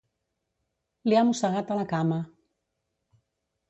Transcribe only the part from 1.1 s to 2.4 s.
Li ha mossegat a la cama